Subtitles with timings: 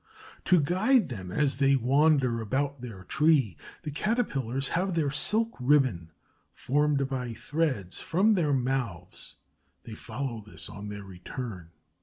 [0.45, 6.09] To guide them as they wander about their tree, the Caterpillars have their silk ribbon,
[6.55, 9.35] formed by threads from their mouths.
[9.83, 11.69] They follow this on their return.